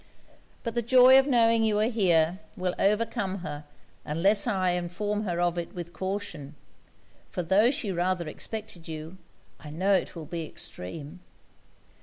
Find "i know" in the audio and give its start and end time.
9.59-9.93